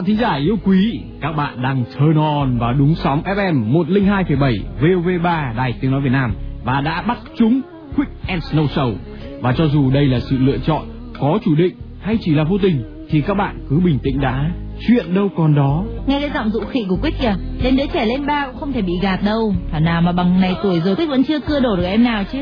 [0.00, 4.58] bạn thính giả yêu quý, các bạn đang turn on và đúng sóng FM 102,7
[4.80, 6.34] VOV3 Đài Tiếng Nói Việt Nam
[6.64, 7.60] và đã bắt chúng
[7.96, 8.94] Quick and Snow Show.
[9.40, 10.82] Và cho dù đây là sự lựa chọn
[11.20, 14.50] có chủ định hay chỉ là vô tình thì các bạn cứ bình tĩnh đã,
[14.88, 15.84] chuyện đâu còn đó.
[16.06, 18.72] Nghe cái giọng dụ khỉ của Quick kìa, đến đứa trẻ lên ba cũng không
[18.72, 19.54] thể bị gạt đâu.
[19.70, 22.24] Thảo nào mà bằng này tuổi rồi Quick vẫn chưa cưa đổ được em nào
[22.32, 22.38] chứ.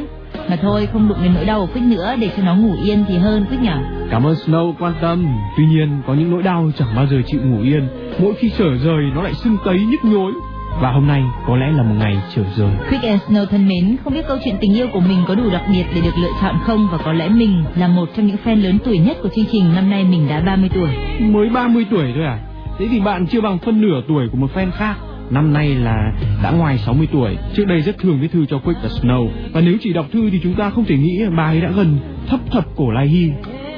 [0.51, 3.05] Mà thôi không đụng đến nỗi đau của Quick nữa để cho nó ngủ yên
[3.09, 5.27] thì hơn Quick nhỉ Cảm ơn Snow quan tâm.
[5.57, 7.89] Tuy nhiên có những nỗi đau chẳng bao giờ chịu ngủ yên.
[8.23, 10.33] Mỗi khi trở rời nó lại sưng tấy nhức nhối.
[10.81, 12.71] Và hôm nay có lẽ là một ngày trở rời.
[12.91, 15.51] Quick and Snow thân mến, không biết câu chuyện tình yêu của mình có đủ
[15.53, 18.37] đặc biệt để được lựa chọn không và có lẽ mình là một trong những
[18.45, 20.91] fan lớn tuổi nhất của chương trình năm nay mình đã 30 tuổi.
[21.21, 22.39] Mới 30 tuổi thôi à?
[22.79, 24.97] Thế thì bạn chưa bằng phân nửa tuổi của một fan khác.
[25.31, 27.37] Năm nay là đã ngoài 60 tuổi.
[27.55, 29.29] Trước đây rất thường viết thư cho Quick và Snow.
[29.53, 31.99] Và nếu chỉ đọc thư thì chúng ta không thể nghĩ bà ấy đã gần
[32.29, 33.31] thấp thập cổ lai hy.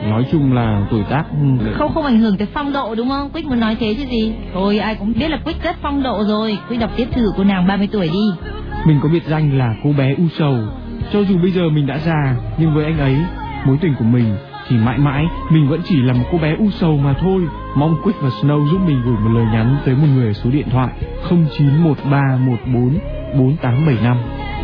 [0.02, 3.30] Nói chung là tuổi tác ừ, Không không ảnh hưởng tới phong độ đúng không?
[3.30, 4.32] Quick muốn nói thế chứ gì?
[4.54, 6.58] Thôi ai cũng biết là Quick rất phong độ rồi.
[6.68, 8.48] Quick đọc tiếp thư của cô nàng 30 tuổi đi.
[8.86, 10.56] Mình có biệt danh là cô bé u sầu.
[11.12, 13.16] Cho dù bây giờ mình đã già, nhưng với anh ấy,
[13.66, 14.36] mối tình của mình
[14.68, 17.42] thì mãi mãi mình vẫn chỉ là một cô bé u sầu mà thôi.
[17.74, 20.50] Mong Quick và Snow giúp mình gửi một lời nhắn tới một người ở số
[20.50, 20.88] điện thoại
[21.30, 22.98] 091314
[23.34, 24.16] 4875.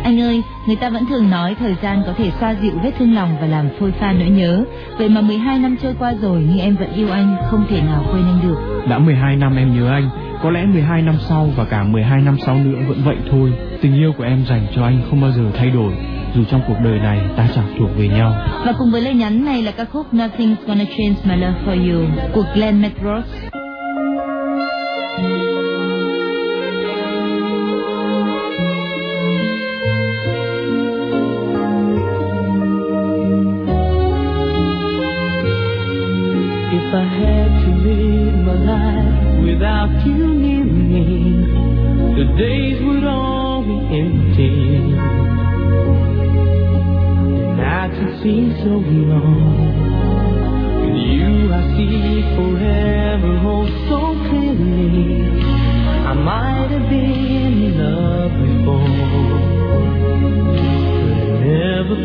[0.03, 3.15] Anh ơi, người ta vẫn thường nói thời gian có thể xoa dịu vết thương
[3.15, 4.63] lòng và làm phôi pha nỗi nhớ.
[4.97, 8.03] Vậy mà 12 năm trôi qua rồi nhưng em vẫn yêu anh, không thể nào
[8.11, 8.57] quên anh được.
[8.89, 10.09] Đã 12 năm em nhớ anh,
[10.43, 13.53] có lẽ 12 năm sau và cả 12 năm sau nữa vẫn vậy thôi.
[13.81, 15.93] Tình yêu của em dành cho anh không bao giờ thay đổi,
[16.35, 18.33] dù trong cuộc đời này ta chẳng thuộc về nhau.
[18.65, 21.91] Và cùng với lời nhắn này là ca khúc Nothing's Gonna Change My Love For
[21.91, 23.56] You của Glenn Medrose.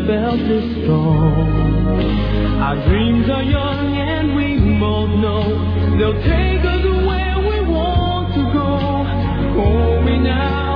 [0.07, 1.31] Felt this strong.
[2.59, 5.43] Our dreams are young and we both know
[5.97, 8.71] they'll take us where we want to go.
[9.55, 10.72] Hold me now,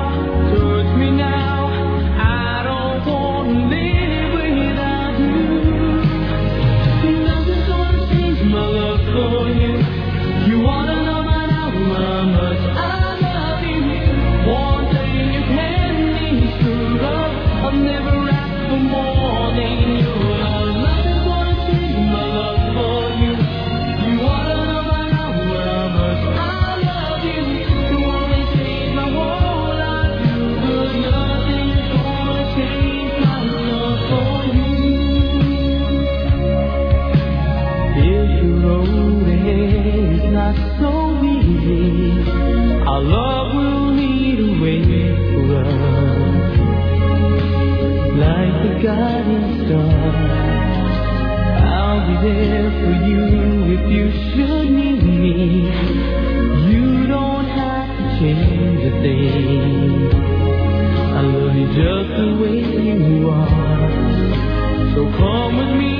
[65.48, 65.97] come with me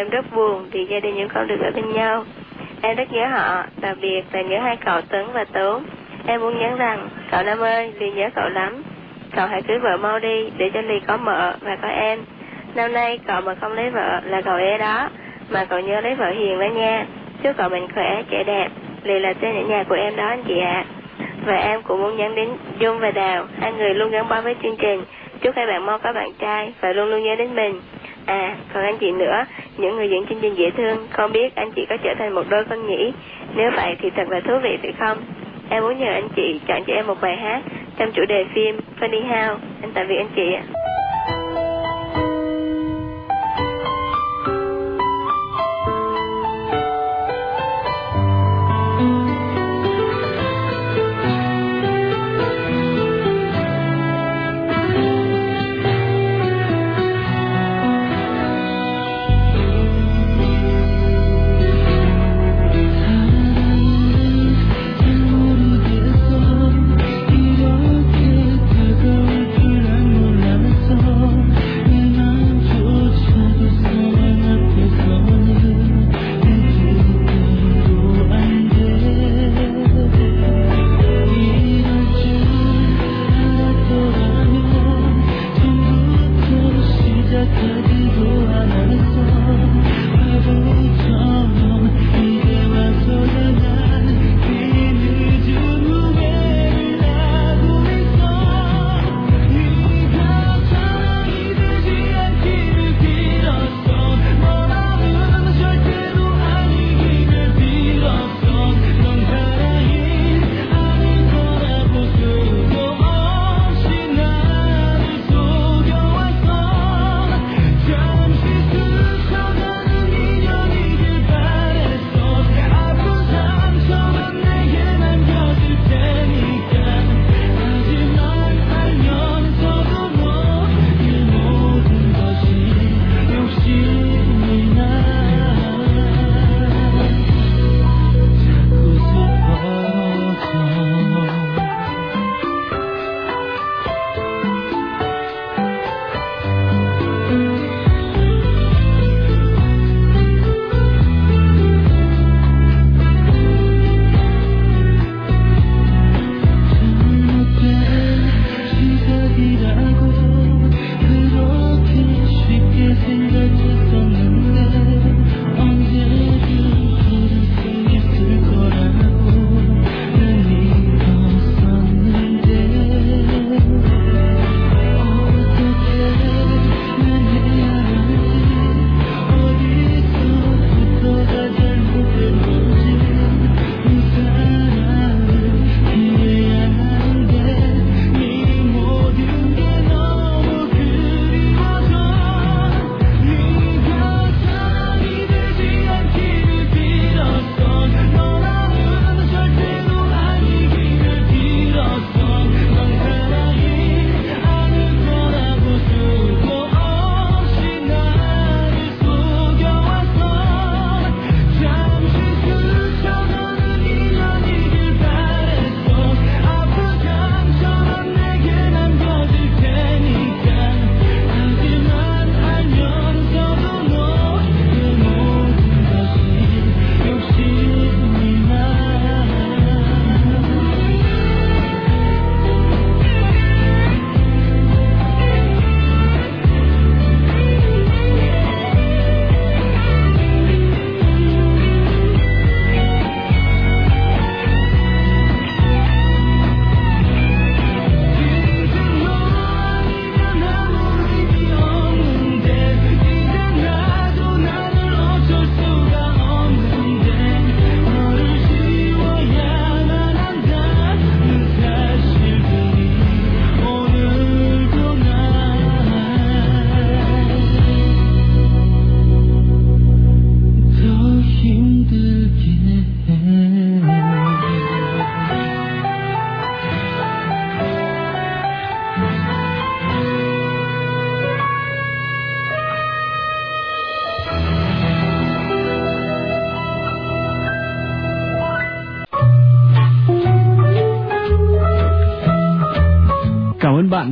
[0.00, 2.24] em rất buồn vì gia đình em không được ở bên nhau.
[2.82, 5.84] Em rất nhớ họ, đặc biệt là nhớ hai cậu Tấn và Tốn.
[6.26, 8.82] Em muốn nhắn rằng, cậu Nam ơi, Ly nhớ cậu lắm.
[9.36, 12.18] Cậu hãy cưới vợ mau đi, để cho Ly có mợ và có em.
[12.74, 15.08] Năm nay cậu mà không lấy vợ là cậu ế đó,
[15.50, 17.06] mà cậu nhớ lấy vợ hiền đó nha.
[17.42, 18.68] Chúc cậu mạnh khỏe, trẻ đẹp.
[19.02, 20.84] Ly là tên ở nhà của em đó anh chị ạ.
[21.46, 22.48] Và em cũng muốn nhắn đến
[22.78, 25.04] Dung và Đào, hai người luôn gắn bó với chương trình.
[25.40, 27.80] Chúc hai bạn mau có bạn trai và luôn luôn nhớ đến mình.
[28.30, 29.44] À, còn anh chị nữa,
[29.76, 32.42] những người diễn chương trình dễ thương, không biết anh chị có trở thành một
[32.48, 33.12] đôi con nhỉ?
[33.54, 35.18] Nếu vậy thì thật là thú vị phải không?
[35.70, 37.62] Em muốn nhờ anh chị chọn cho em một bài hát
[37.96, 39.56] trong chủ đề phim Funny How.
[39.82, 40.62] Anh tạm biệt anh chị ạ.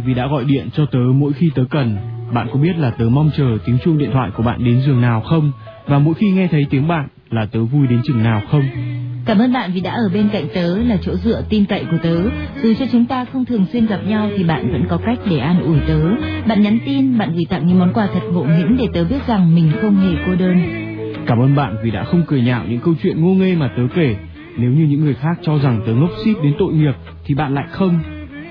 [0.08, 1.96] Vì đã gọi điện cho tớ mỗi khi tớ cần.
[2.32, 5.00] bạn có biết là tớ mong chờ tiếng chuông điện thoại của bạn đến giường
[5.00, 5.52] nào không?
[5.86, 8.62] Và mỗi khi nghe thấy tiếng bạn là tớ vui đến chừng nào không?
[9.26, 11.96] Cảm ơn bạn vì đã ở bên cạnh tớ là chỗ dựa tin cậy của
[12.02, 12.22] tớ.
[12.62, 15.38] Dù cho chúng ta không thường xuyên gặp nhau thì bạn vẫn có cách để
[15.38, 16.00] an ủi tớ.
[16.46, 19.26] Bạn nhắn tin, bạn gửi tặng những món quà thật ngộ nghĩnh để tớ biết
[19.26, 20.60] rằng mình không hề cô đơn.
[21.26, 23.82] Cảm ơn bạn vì đã không cười nhạo những câu chuyện ngô nghê mà tớ
[23.94, 24.16] kể.
[24.58, 27.54] Nếu như những người khác cho rằng tớ ngốc xít đến tội nghiệp thì bạn
[27.54, 28.00] lại không.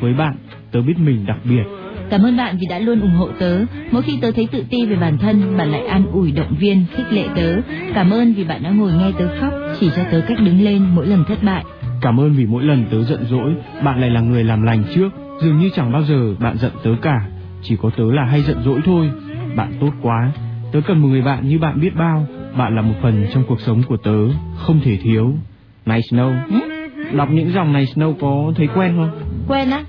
[0.02, 0.36] Với bạn,
[0.72, 1.64] tớ biết mình đặc biệt.
[2.10, 3.60] Cảm ơn bạn vì đã luôn ủng hộ tớ.
[3.92, 6.86] Mỗi khi tớ thấy tự ti về bản thân, bạn lại an ủi động viên,
[6.96, 7.56] khích lệ tớ.
[7.94, 10.84] Cảm ơn vì bạn đã ngồi nghe tớ khóc, chỉ cho tớ cách đứng lên
[10.96, 11.64] mỗi lần thất bại.
[12.02, 15.10] Cảm ơn vì mỗi lần tớ giận dỗi, bạn lại là người làm lành trước.
[15.42, 17.28] Dường như chẳng bao giờ bạn giận tớ cả,
[17.64, 19.10] chỉ có tớ là hay giận dỗi thôi.
[19.56, 20.32] Bạn tốt quá,
[20.72, 22.28] tớ cần một người bạn như bạn biết bao.
[22.58, 24.18] Bạn là một phần trong cuộc sống của tớ,
[24.58, 25.34] không thể thiếu.
[25.86, 26.60] Này Snow, Ừ?
[27.18, 29.12] đọc những dòng này Snow có thấy quen không?
[29.48, 29.84] Quen á?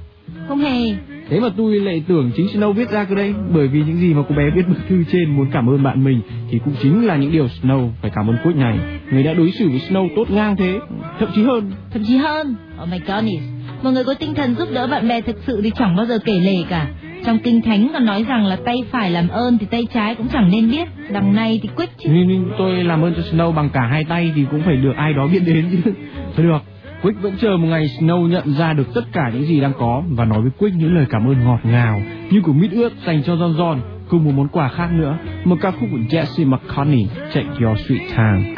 [0.49, 0.95] Không hề.
[1.31, 4.15] Thế mà tôi lại tưởng chính Snow viết ra cơ đây Bởi vì những gì
[4.15, 7.07] mà cô bé viết bức thư trên muốn cảm ơn bạn mình Thì cũng chính
[7.07, 8.79] là những điều Snow phải cảm ơn Quick này
[9.13, 10.79] Người đã đối xử với Snow tốt ngang thế
[11.19, 12.55] Thậm chí hơn Thậm chí hơn.
[12.83, 13.43] Oh my goodness.
[13.83, 16.19] Một người có tinh thần giúp đỡ bạn bè thực sự thì chẳng bao giờ
[16.25, 16.87] kể lể cả.
[17.25, 20.29] Trong kinh thánh còn nói rằng là tay phải làm ơn thì tay trái cũng
[20.33, 20.89] chẳng nên biết.
[21.11, 22.11] Đằng này thì quyết chứ.
[22.13, 24.93] Nhưng nhưng tôi làm ơn cho Snow bằng cả hai tay Thì cũng phải được
[24.97, 25.93] ai đó biết đến chứ
[26.37, 26.59] Thôi được
[27.03, 30.03] Quick vẫn chờ một ngày Snow nhận ra được tất cả những gì đang có
[30.11, 33.23] Và nói với Quick những lời cảm ơn ngọt ngào Như của mít ướt dành
[33.23, 33.79] cho John John
[34.09, 35.19] Cùng một món quà khác nữa.
[35.45, 38.55] Một ca khúc của Jesse McCartney Take Your Sweet Time.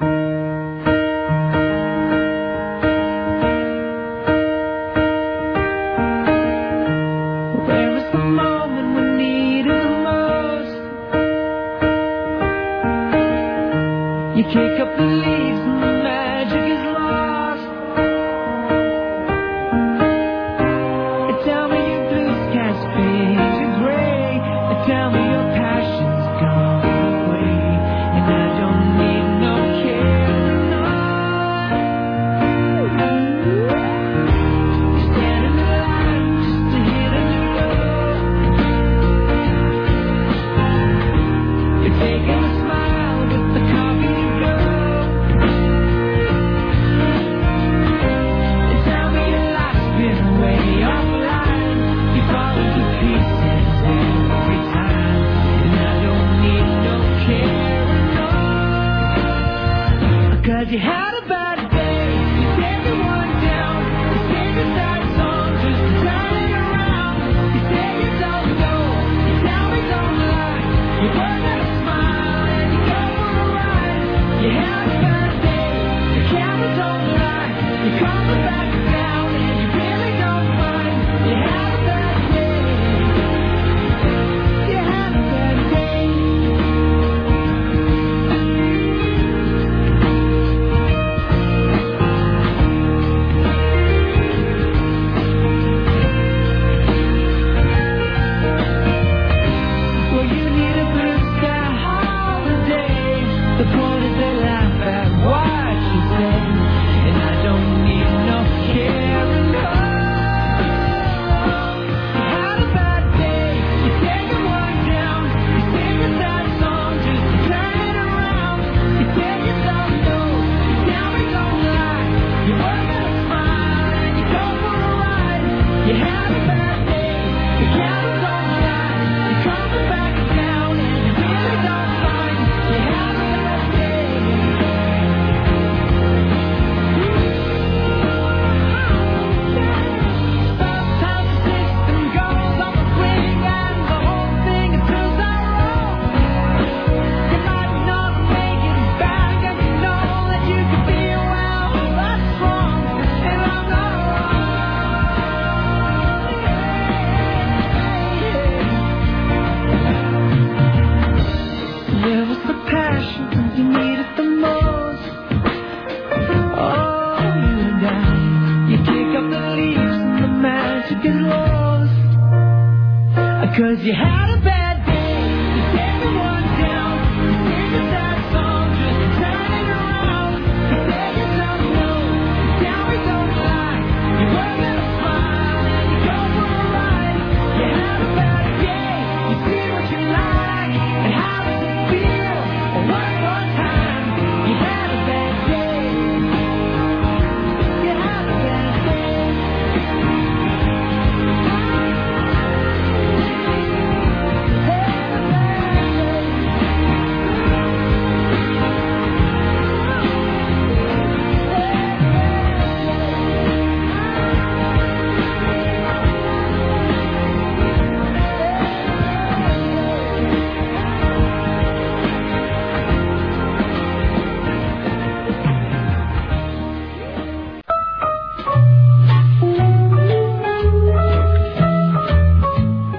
[0.00, 0.47] now.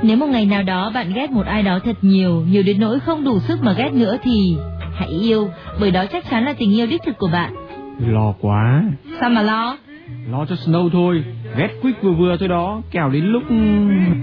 [0.09, 2.99] Nếu một ngày nào đó bạn ghét một ai đó thật nhiều, nhiều đến nỗi
[2.99, 4.55] không đủ sức mà ghét nữa thì
[4.95, 7.53] hãy yêu, bởi đó chắc chắn là tình yêu đích thực của bạn.
[8.07, 8.83] Lo quá.
[9.19, 9.77] Sao mà lo?
[10.31, 11.23] Lo cho Snow thôi,
[11.57, 13.55] ghét Quick vừa vừa thôi đó, kẻo đến lúc ừ,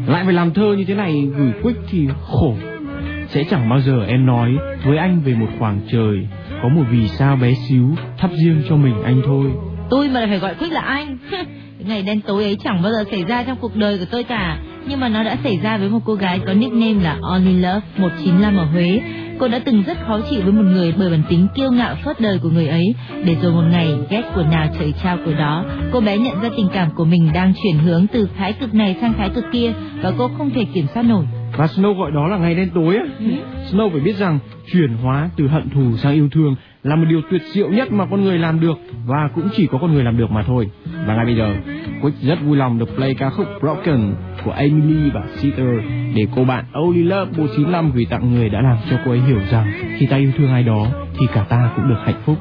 [0.07, 2.55] lại phải làm thơ như thế này gửi Quick thì khổ.
[3.29, 6.29] Sẽ chẳng bao giờ em nói với anh về một khoảng trời
[6.63, 9.45] có một vì sao bé xíu thắp riêng cho mình anh thôi.
[9.91, 11.19] Tôi mà phải gọi Quick là anh.
[11.87, 14.59] Ngày đen tối ấy chẳng bao giờ xảy ra trong cuộc đời của tôi cả
[14.89, 17.81] nhưng mà nó đã xảy ra với một cô gái có nickname là Only Love
[17.97, 19.01] 195 ở Huế.
[19.39, 22.21] Cô đã từng rất khó chịu với một người bởi bản tính kiêu ngạo phớt
[22.21, 22.95] đời của người ấy,
[23.25, 26.49] để rồi một ngày ghét của nào trời trao của đó, cô bé nhận ra
[26.57, 29.73] tình cảm của mình đang chuyển hướng từ thái cực này sang thái cực kia
[30.03, 31.25] và cô không thể kiểm soát nổi.
[31.57, 33.05] Và Snow gọi đó là ngày đen tối á.
[33.19, 33.27] Ừ.
[33.71, 34.39] Snow phải biết rằng
[34.73, 38.07] chuyển hóa từ hận thù sang yêu thương là một điều tuyệt diệu nhất mà
[38.11, 40.71] con người làm được và cũng chỉ có con người làm được mà thôi.
[41.07, 41.55] Và ngay bây giờ,
[42.03, 44.15] Quick rất vui lòng được play ca khúc Broken
[44.47, 45.67] của Emily và Peter
[46.15, 49.41] để cô bạn Only Love 195 gửi tặng người đã làm cho cô ấy hiểu
[49.51, 50.87] rằng khi ta yêu thương ai đó
[51.21, 52.37] thì cả ta cũng được hạnh phúc.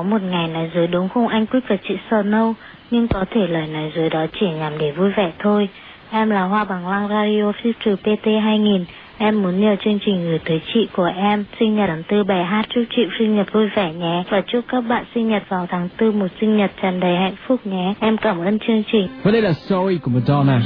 [0.00, 2.52] Có một ngày nói dối đúng không anh Quyết và chị Snow,
[2.90, 5.68] nhưng có thể lời nói dối đó chỉ nhằm để vui vẻ thôi.
[6.10, 8.84] Em là Hoa Bằng Lăng Radio Future PT 2000.
[9.18, 12.44] Em muốn nhờ chương trình gửi tới chị của em sinh nhật tháng tư bài
[12.44, 15.66] hát chúc chị sinh nhật vui vẻ nhé và chúc các bạn sinh nhật vào
[15.70, 17.94] tháng tư một sinh nhật tràn đầy hạnh phúc nhé.
[18.00, 19.08] Em cảm ơn chương trình.
[19.22, 20.60] Và đây là Sorry của Madonna.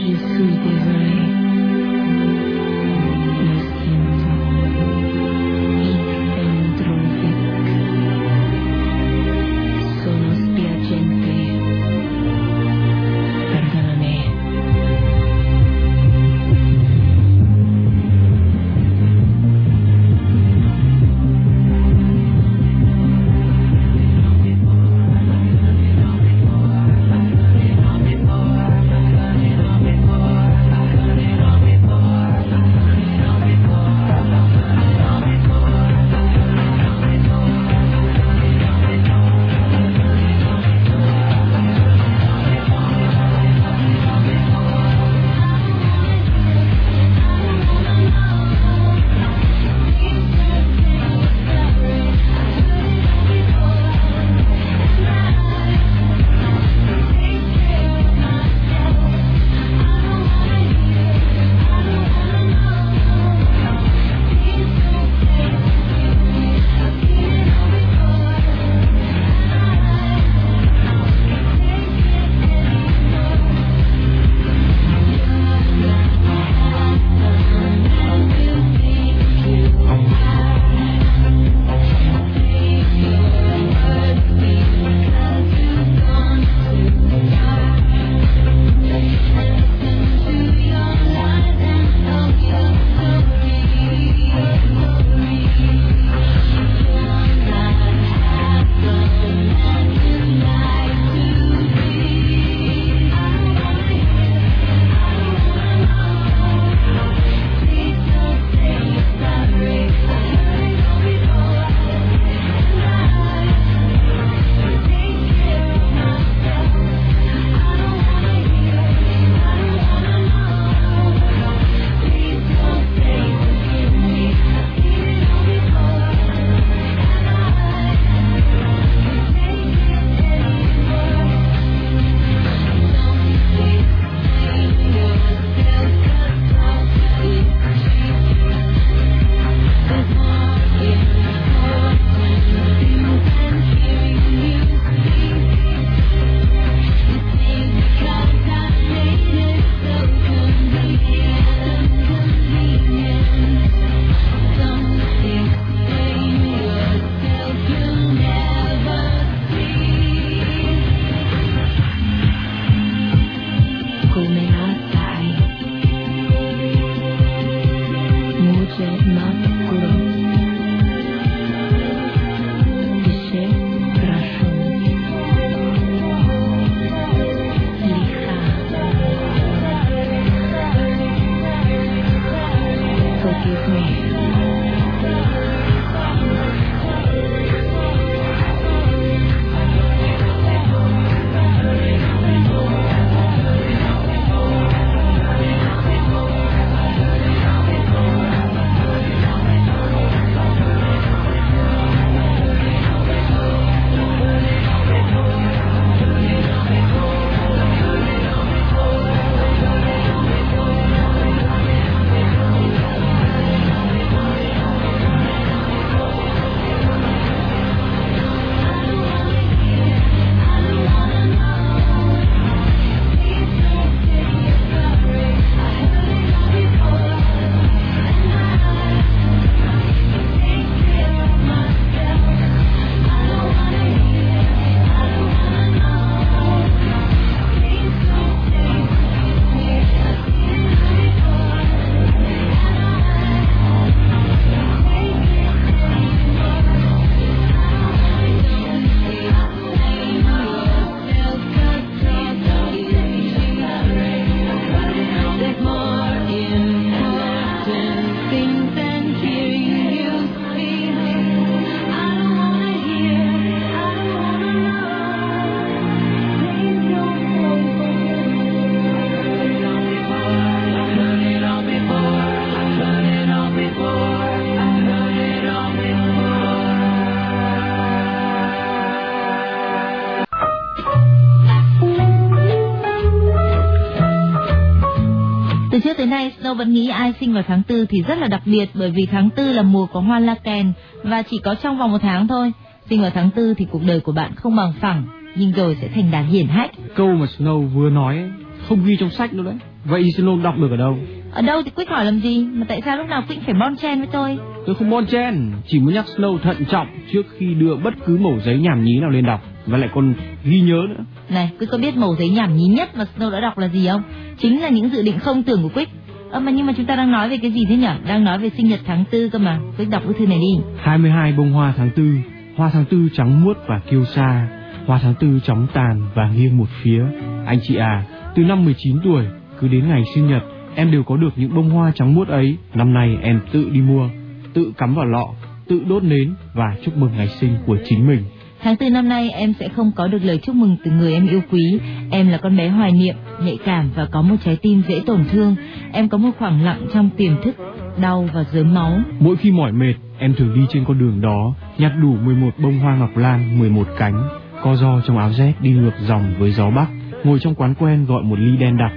[285.84, 288.42] Trước tới nay, Snow vẫn nghĩ ai sinh vào tháng tư thì rất là đặc
[288.44, 291.78] biệt bởi vì tháng tư là mùa có hoa la kèn và chỉ có trong
[291.78, 292.52] vòng một tháng thôi.
[292.90, 295.04] Sinh vào tháng tư thì cuộc đời của bạn không bằng phẳng,
[295.36, 296.70] nhưng rồi sẽ thành đạt hiển hách.
[296.94, 298.30] Câu mà Snow vừa nói ấy,
[298.68, 299.54] không ghi trong sách đâu đấy.
[299.84, 300.98] Vậy Snow đọc được ở đâu?
[301.32, 303.76] Ở đâu thì Quyết hỏi làm gì, mà tại sao lúc nào Quyết phải bon
[303.76, 304.38] chen với tôi?
[304.66, 308.18] Tôi không bon chen, chỉ muốn nhắc Snow thận trọng trước khi đưa bất cứ
[308.18, 311.04] mẩu giấy nhảm nhí nào lên đọc và lại còn ghi nhớ nữa.
[311.28, 313.86] Này, Quyết có biết mẩu giấy nhảm nhí nhất mà Snow đã đọc là gì
[313.86, 314.02] không?
[314.38, 315.88] Chính là những dự định không tưởng của Quyết.
[316.30, 317.88] Ơ mà nhưng mà chúng ta đang nói về cái gì thế nhỉ?
[318.08, 319.58] Đang nói về sinh nhật tháng tư cơ mà.
[319.78, 320.62] Quyết đọc cái thư này đi.
[320.78, 322.14] 22 bông hoa tháng tư,
[322.56, 324.48] hoa tháng tư trắng muốt và kiêu sa,
[324.86, 327.02] hoa tháng tư chóng tàn và nghiêng một phía.
[327.46, 329.24] Anh chị à, từ năm 19 tuổi,
[329.60, 330.42] cứ đến ngày sinh nhật,
[330.74, 332.56] em đều có được những bông hoa trắng muốt ấy.
[332.74, 334.08] Năm nay em tự đi mua,
[334.54, 335.26] tự cắm vào lọ,
[335.68, 338.22] tự đốt nến và chúc mừng ngày sinh của chính mình.
[338.62, 341.28] Tháng tư năm nay em sẽ không có được lời chúc mừng từ người em
[341.28, 341.78] yêu quý.
[342.10, 345.24] Em là con bé hoài niệm, nhạy cảm và có một trái tim dễ tổn
[345.32, 345.56] thương.
[345.92, 347.56] Em có một khoảng lặng trong tiềm thức,
[348.02, 348.98] đau và dớm máu.
[349.20, 352.78] Mỗi khi mỏi mệt, em thường đi trên con đường đó, nhặt đủ 11 bông
[352.78, 354.28] hoa ngọc lan, 11 cánh,
[354.62, 356.88] co ro trong áo rét đi ngược dòng với gió bắc,
[357.24, 358.92] ngồi trong quán quen gọi một ly đen đặc,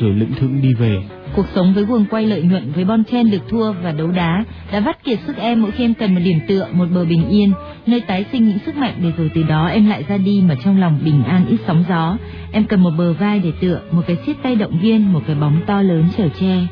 [0.00, 1.02] rồi lững thững đi về.
[1.34, 4.44] Cuộc sống với guồng quay lợi nhuận với bon chen được thua và đấu đá
[4.72, 7.28] đã vắt kiệt sức em mỗi khi em cần một điểm tựa, một bờ bình
[7.28, 7.52] yên,
[7.86, 10.54] nơi tái sinh những sức mạnh để rồi từ đó em lại ra đi mà
[10.64, 12.16] trong lòng bình an ít sóng gió.
[12.52, 15.36] Em cần một bờ vai để tựa, một cái siết tay động viên, một cái
[15.36, 16.66] bóng to lớn chở che.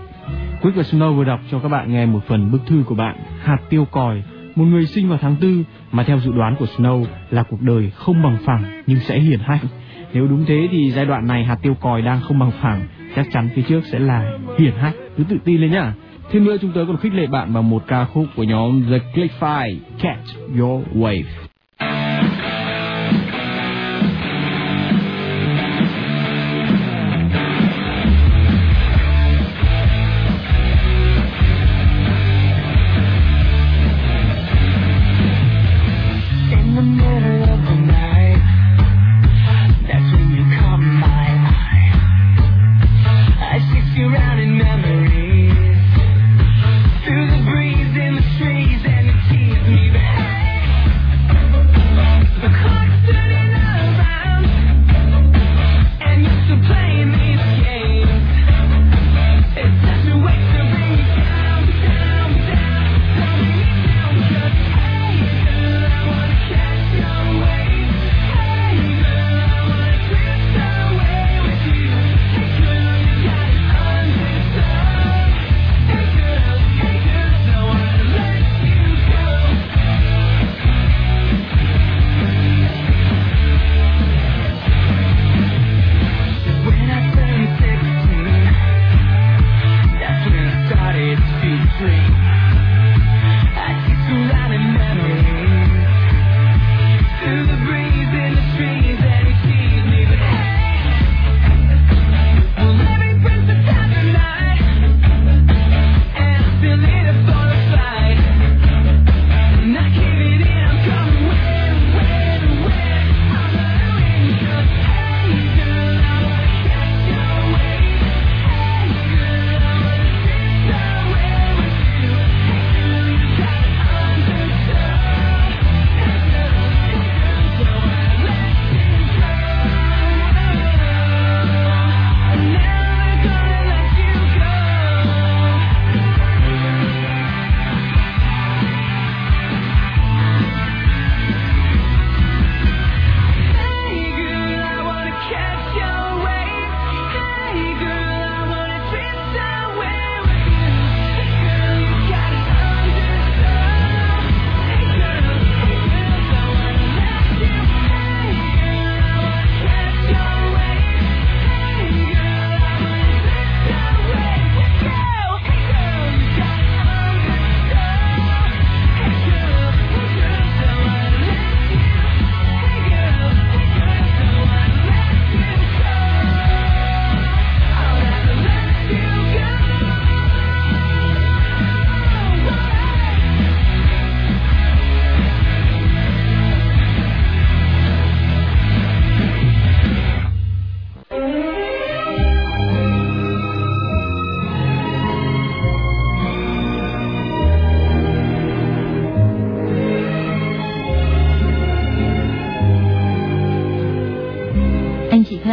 [0.63, 3.17] Quick và Snow vừa đọc cho các bạn nghe một phần bức thư của bạn
[3.43, 4.23] Hạt Tiêu Còi,
[4.55, 5.63] một người sinh vào tháng tư
[5.93, 9.41] mà theo dự đoán của Snow là cuộc đời không bằng phẳng nhưng sẽ hiển
[9.41, 9.67] hạnh.
[10.13, 12.87] Nếu đúng thế thì giai đoạn này Hạt Tiêu Còi đang không bằng phẳng,
[13.17, 14.95] chắc chắn phía trước sẽ là hiển hách.
[15.17, 15.95] Cứ tự tin lên nhá.
[16.31, 18.99] Thêm nữa chúng tôi còn khích lệ bạn bằng một ca khúc của nhóm The
[19.15, 21.44] Click Five, Catch Your Wave.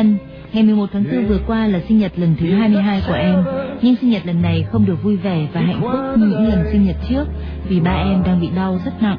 [0.02, 0.18] Thân,
[0.54, 3.44] ngày 11 tháng 4 vừa qua là sinh nhật lần thứ 22 của em.
[3.82, 6.64] Nhưng sinh nhật lần này không được vui vẻ và hạnh phúc như những lần
[6.72, 7.26] sinh nhật trước
[7.68, 9.18] vì ba em đang bị đau rất nặng.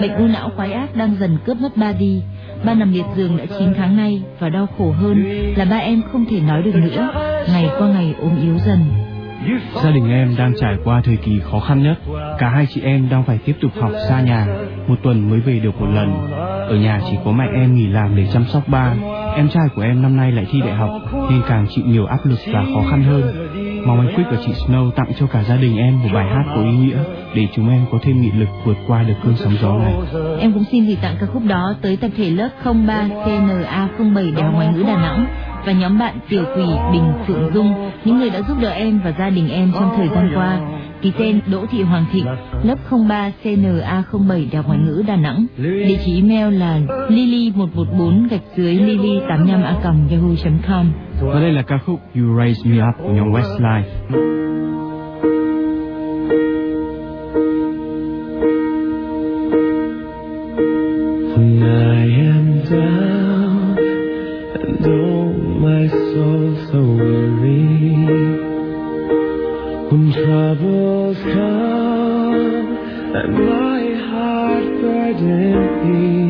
[0.00, 2.22] Bệnh u não quái ác đang dần cướp mất ba đi.
[2.64, 5.24] Ba nằm liệt giường đã 9 tháng nay và đau khổ hơn
[5.56, 7.10] là ba em không thể nói được nữa,
[7.52, 8.78] ngày qua ngày ốm yếu dần.
[9.82, 11.98] Gia đình em đang trải qua thời kỳ khó khăn nhất.
[12.38, 14.46] Cả hai chị em đang phải tiếp tục học xa nhà,
[14.88, 16.12] một tuần mới về được một lần.
[16.68, 18.94] Ở nhà chỉ có mẹ em nghỉ làm để chăm sóc ba.
[19.36, 20.90] Em trai của em năm nay lại thi đại học
[21.30, 23.48] nên càng chịu nhiều áp lực và khó khăn hơn.
[23.86, 26.44] Mong anh Quyết và chị Snow tặng cho cả gia đình em một bài hát
[26.56, 26.98] có ý nghĩa
[27.34, 29.94] để chúng em có thêm nghị lực vượt qua được cơn sóng gió này.
[30.40, 32.72] Em cũng xin gửi tặng ca khúc đó tới tập thể lớp 03
[33.08, 35.26] TNA07 Đại học Ngoại ngữ Đà Nẵng
[35.66, 39.12] và nhóm bạn Tiểu Quỷ, Bình, Phượng Dung, những người đã giúp đỡ em và
[39.18, 40.58] gia đình em trong thời gian qua.
[41.04, 42.26] Ký tên Đỗ Thị Hoàng Thịnh,
[42.62, 42.78] lớp
[43.08, 45.46] 03 CNA07 Đại học Ngoại ngữ Đà Nẵng.
[45.58, 50.86] Địa chỉ email là lily114 gạch dưới lily85 yahoo.com.
[51.20, 53.82] Và đây là ca khúc You Raise Me Up của nhóm Westlife.
[61.36, 62.72] Down and
[64.86, 68.33] oh my soul so weary,
[70.14, 72.68] troubles come
[73.16, 76.23] and my heart burden be,